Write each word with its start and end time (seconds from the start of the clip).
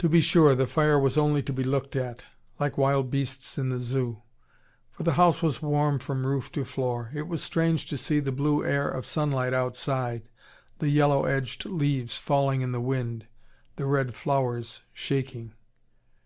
To 0.00 0.10
be 0.10 0.20
sure 0.20 0.54
the 0.54 0.66
fire 0.66 0.98
was 1.00 1.16
only 1.16 1.42
to 1.44 1.50
be 1.50 1.64
looked 1.64 1.96
at: 1.96 2.22
like 2.60 2.76
wild 2.76 3.10
beasts 3.10 3.56
in 3.56 3.70
the 3.70 3.80
Zoo. 3.80 4.20
For 4.90 5.04
the 5.04 5.14
house 5.14 5.40
was 5.40 5.62
warm 5.62 5.98
from 6.00 6.26
roof 6.26 6.52
to 6.52 6.66
floor. 6.66 7.10
It 7.14 7.28
was 7.28 7.42
strange 7.42 7.86
to 7.86 7.96
see 7.96 8.20
the 8.20 8.30
blue 8.30 8.62
air 8.62 8.86
of 8.86 9.06
sunlight 9.06 9.54
outside, 9.54 10.28
the 10.80 10.90
yellow 10.90 11.24
edged 11.24 11.64
leaves 11.64 12.18
falling 12.18 12.60
in 12.60 12.72
the 12.72 12.78
wind, 12.82 13.26
the 13.76 13.86
red 13.86 14.14
flowers 14.14 14.82
shaking. 14.92 15.54